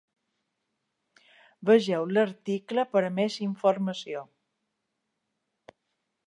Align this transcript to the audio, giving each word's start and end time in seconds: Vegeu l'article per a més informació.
Vegeu 1.69 2.07
l'article 2.17 2.85
per 2.95 3.03
a 3.11 3.13
més 3.19 3.37
informació. 3.49 4.25